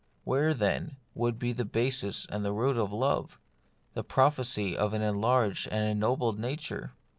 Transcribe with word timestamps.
Where, 0.23 0.55
then, 0.55 0.95
would 1.13 1.37
be 1.37 1.53
the 1.53 1.63
basis 1.63 2.25
and 2.25 2.43
the 2.43 2.53
root 2.53 2.75
of 2.75 2.91
love, 2.91 3.39
the 3.93 4.03
prophecy 4.03 4.75
of 4.75 4.93
an 4.95 5.03
enlarged 5.03 5.67
and 5.67 5.83
an 5.83 5.89
ennobled 5.97 6.39
nature 6.39 6.93